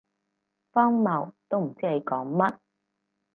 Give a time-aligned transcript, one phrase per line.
[0.71, 2.57] 荒謬，都唔知你講乜